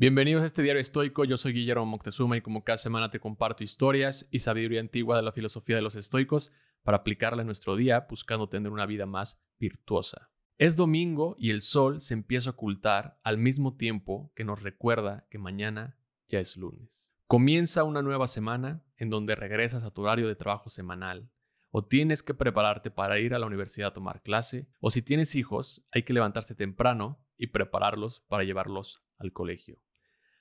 [0.00, 3.62] Bienvenidos a este diario estoico, yo soy Guillermo Moctezuma y como cada semana te comparto
[3.62, 6.50] historias y sabiduría antigua de la filosofía de los estoicos
[6.82, 10.30] para aplicarla en nuestro día buscando tener una vida más virtuosa.
[10.56, 15.26] Es domingo y el sol se empieza a ocultar al mismo tiempo que nos recuerda
[15.28, 17.10] que mañana ya es lunes.
[17.26, 21.28] Comienza una nueva semana en donde regresas a tu horario de trabajo semanal
[21.72, 25.34] o tienes que prepararte para ir a la universidad a tomar clase o si tienes
[25.34, 29.78] hijos hay que levantarse temprano y prepararlos para llevarlos al colegio.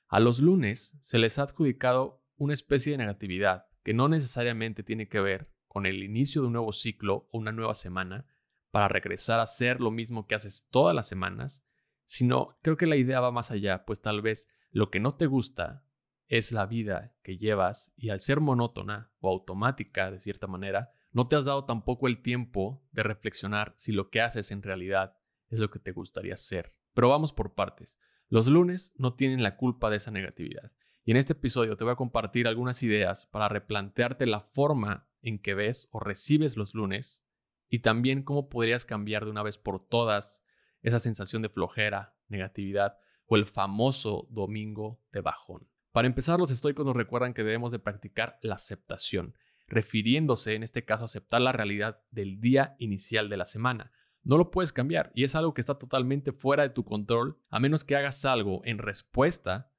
[0.10, 5.08] A los lunes se les ha adjudicado una especie de negatividad que no necesariamente tiene
[5.08, 8.26] que ver con el inicio de un nuevo ciclo o una nueva semana
[8.72, 11.64] para regresar a hacer lo mismo que haces todas las semanas,
[12.06, 15.28] sino creo que la idea va más allá, pues tal vez lo que no te
[15.28, 15.86] gusta
[16.26, 21.28] es la vida que llevas y al ser monótona o automática de cierta manera, no
[21.28, 25.16] te has dado tampoco el tiempo de reflexionar si lo que haces en realidad
[25.50, 26.76] es lo que te gustaría hacer.
[26.96, 28.00] Pero vamos por partes.
[28.30, 30.72] Los lunes no tienen la culpa de esa negatividad.
[31.04, 35.40] Y en este episodio te voy a compartir algunas ideas para replantearte la forma en
[35.40, 37.24] que ves o recibes los lunes
[37.70, 40.44] y también cómo podrías cambiar de una vez por todas
[40.84, 45.68] esa sensación de flojera, negatividad o el famoso domingo de bajón.
[45.92, 49.36] Para empezar, los estoicos nos recuerdan que debemos de practicar la aceptación,
[49.68, 53.92] refiriéndose en este caso a aceptar la realidad del día inicial de la semana.
[54.30, 57.60] No lo puedes cambiar y es algo que está totalmente fuera de tu control a
[57.60, 59.74] menos que hagas algo en respuesta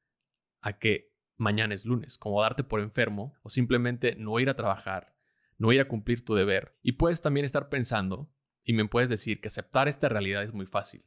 [0.61, 5.15] a que mañana es lunes, como darte por enfermo o simplemente no ir a trabajar,
[5.57, 6.77] no ir a cumplir tu deber.
[6.83, 8.29] Y puedes también estar pensando
[8.65, 11.07] y me puedes decir que aceptar esta realidad es muy fácil.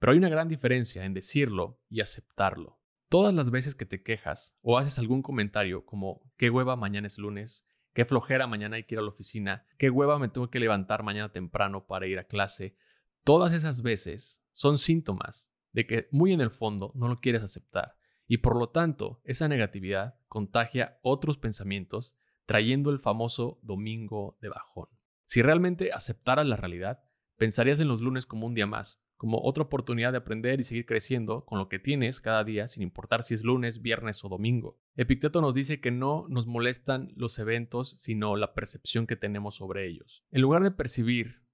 [0.00, 2.80] Pero hay una gran diferencia en decirlo y aceptarlo.
[3.08, 7.16] Todas las veces que te quejas o haces algún comentario como qué hueva mañana es
[7.16, 10.60] lunes, qué flojera mañana hay que ir a la oficina, qué hueva me tengo que
[10.60, 12.76] levantar mañana temprano para ir a clase.
[13.24, 17.96] Todas esas veces son síntomas de que muy en el fondo no lo quieres aceptar
[18.26, 24.88] y por lo tanto esa negatividad contagia otros pensamientos trayendo el famoso domingo de bajón.
[25.26, 27.02] Si realmente aceptaras la realidad,
[27.36, 30.84] pensarías en los lunes como un día más, como otra oportunidad de aprender y seguir
[30.84, 34.80] creciendo con lo que tienes cada día, sin importar si es lunes, viernes o domingo.
[34.96, 39.86] Epicteto nos dice que no nos molestan los eventos, sino la percepción que tenemos sobre
[39.86, 40.24] ellos.
[40.32, 41.44] En lugar de percibir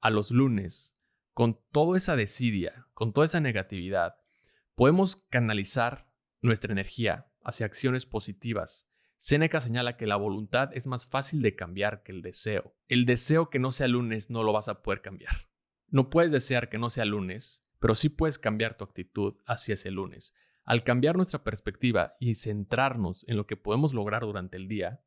[0.00, 0.94] a los lunes
[1.34, 4.14] con toda esa desidia, con toda esa negatividad,
[4.74, 6.10] podemos canalizar
[6.40, 8.88] nuestra energía hacia acciones positivas.
[9.18, 12.74] Séneca señala que la voluntad es más fácil de cambiar que el deseo.
[12.88, 15.34] El deseo que no sea lunes no lo vas a poder cambiar.
[15.90, 19.90] No puedes desear que no sea lunes, pero sí puedes cambiar tu actitud hacia ese
[19.90, 20.32] lunes.
[20.64, 25.02] Al cambiar nuestra perspectiva y centrarnos en lo que podemos lograr durante el día,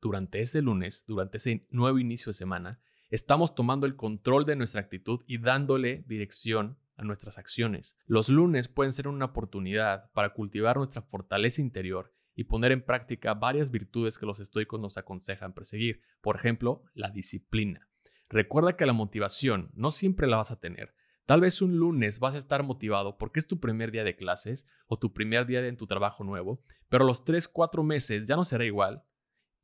[0.00, 4.80] durante ese lunes, durante ese nuevo inicio de semana, estamos tomando el control de nuestra
[4.80, 7.96] actitud y dándole dirección a nuestras acciones.
[8.06, 13.34] Los lunes pueden ser una oportunidad para cultivar nuestra fortaleza interior y poner en práctica
[13.34, 16.00] varias virtudes que los estoicos nos aconsejan perseguir.
[16.20, 17.87] Por ejemplo, la disciplina.
[18.30, 20.92] Recuerda que la motivación no siempre la vas a tener.
[21.24, 24.66] Tal vez un lunes vas a estar motivado porque es tu primer día de clases
[24.86, 28.44] o tu primer día en tu trabajo nuevo, pero los 3, 4 meses ya no
[28.44, 29.02] será igual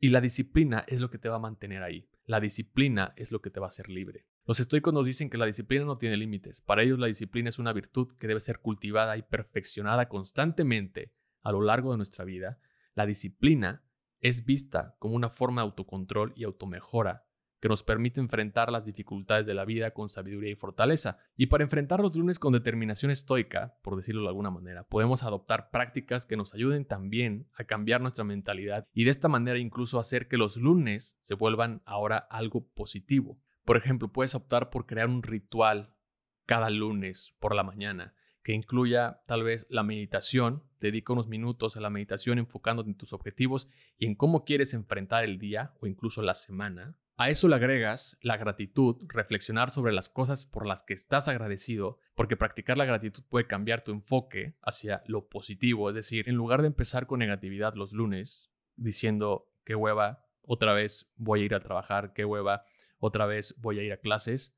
[0.00, 2.08] y la disciplina es lo que te va a mantener ahí.
[2.26, 4.26] La disciplina es lo que te va a hacer libre.
[4.46, 6.62] Los estoicos nos dicen que la disciplina no tiene límites.
[6.62, 11.52] Para ellos la disciplina es una virtud que debe ser cultivada y perfeccionada constantemente a
[11.52, 12.58] lo largo de nuestra vida.
[12.94, 13.84] La disciplina
[14.20, 17.26] es vista como una forma de autocontrol y automejora
[17.64, 21.16] que nos permite enfrentar las dificultades de la vida con sabiduría y fortaleza.
[21.34, 25.70] Y para enfrentar los lunes con determinación estoica, por decirlo de alguna manera, podemos adoptar
[25.70, 30.28] prácticas que nos ayuden también a cambiar nuestra mentalidad y de esta manera incluso hacer
[30.28, 33.40] que los lunes se vuelvan ahora algo positivo.
[33.64, 35.96] Por ejemplo, puedes optar por crear un ritual
[36.44, 41.80] cada lunes por la mañana que incluya tal vez la meditación, dedica unos minutos a
[41.80, 46.20] la meditación enfocándote en tus objetivos y en cómo quieres enfrentar el día o incluso
[46.20, 46.98] la semana.
[47.16, 52.00] A eso le agregas la gratitud, reflexionar sobre las cosas por las que estás agradecido,
[52.16, 56.60] porque practicar la gratitud puede cambiar tu enfoque hacia lo positivo, es decir, en lugar
[56.60, 61.60] de empezar con negatividad los lunes, diciendo, qué hueva, otra vez voy a ir a
[61.60, 62.64] trabajar, qué hueva,
[62.98, 64.56] otra vez voy a ir a clases,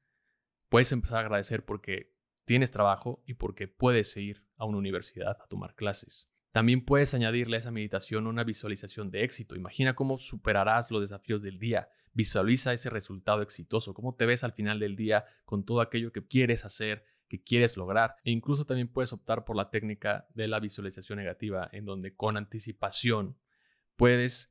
[0.71, 2.17] puedes empezar a agradecer porque
[2.47, 6.31] tienes trabajo y porque puedes ir a una universidad a tomar clases.
[6.53, 9.57] También puedes añadirle a esa meditación una visualización de éxito.
[9.57, 11.87] Imagina cómo superarás los desafíos del día.
[12.17, 16.27] Visualiza ese resultado exitoso, cómo te ves al final del día con todo aquello que
[16.27, 18.17] quieres hacer, que quieres lograr.
[18.25, 22.39] E incluso también puedes optar por la técnica de la visualización negativa, en donde con
[22.39, 23.37] anticipación
[23.97, 24.51] puedes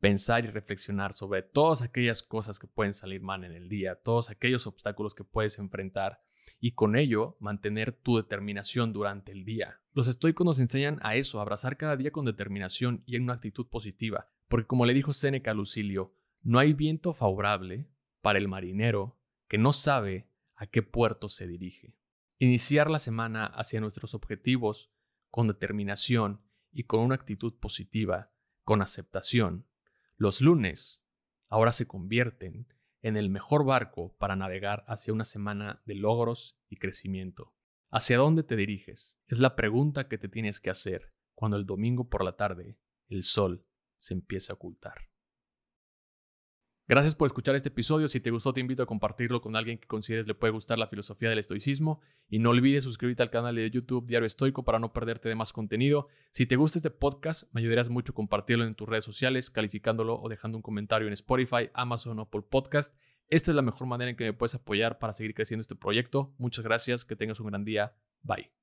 [0.00, 4.30] pensar y reflexionar sobre todas aquellas cosas que pueden salir mal en el día, todos
[4.30, 6.22] aquellos obstáculos que puedes enfrentar
[6.60, 9.82] y con ello mantener tu determinación durante el día.
[9.92, 13.34] Los estoicos nos enseñan a eso, a abrazar cada día con determinación y en una
[13.34, 17.88] actitud positiva, porque como le dijo Séneca a Lucilio, no hay viento favorable
[18.20, 19.18] para el marinero
[19.48, 21.96] que no sabe a qué puerto se dirige.
[22.38, 24.90] Iniciar la semana hacia nuestros objetivos
[25.30, 26.42] con determinación
[26.72, 28.32] y con una actitud positiva,
[28.64, 29.66] con aceptación,
[30.16, 31.02] los lunes
[31.48, 32.66] ahora se convierten
[33.02, 37.54] en el mejor barco para navegar hacia una semana de logros y crecimiento.
[37.90, 39.18] ¿Hacia dónde te diriges?
[39.26, 42.70] Es la pregunta que te tienes que hacer cuando el domingo por la tarde
[43.08, 43.66] el sol
[43.98, 45.11] se empieza a ocultar.
[46.88, 48.08] Gracias por escuchar este episodio.
[48.08, 50.88] Si te gustó, te invito a compartirlo con alguien que consideres le puede gustar la
[50.88, 52.00] filosofía del estoicismo.
[52.28, 55.52] Y no olvides suscribirte al canal de YouTube Diario Estoico para no perderte de más
[55.52, 56.08] contenido.
[56.32, 60.28] Si te gusta este podcast, me ayudarías mucho compartirlo en tus redes sociales, calificándolo o
[60.28, 62.98] dejando un comentario en Spotify, Amazon o Apple Podcast.
[63.28, 66.34] Esta es la mejor manera en que me puedes apoyar para seguir creciendo este proyecto.
[66.36, 67.92] Muchas gracias, que tengas un gran día.
[68.22, 68.61] Bye.